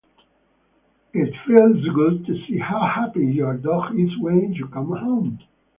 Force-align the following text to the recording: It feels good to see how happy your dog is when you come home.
It 1.13 1.31
feels 1.45 1.87
good 1.93 2.25
to 2.25 2.33
see 2.47 2.57
how 2.57 2.81
happy 2.87 3.23
your 3.23 3.53
dog 3.55 3.93
is 3.99 4.09
when 4.17 4.51
you 4.51 4.67
come 4.69 4.97
home. 4.97 5.37